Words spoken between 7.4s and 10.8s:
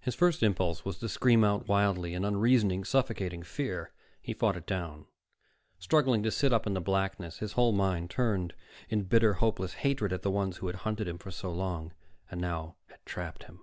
whole mind turned in bitter, hopeless hatred at the ones who had